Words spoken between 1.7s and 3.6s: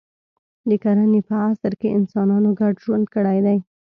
کې انسانانو ګډ ژوند کړی دی.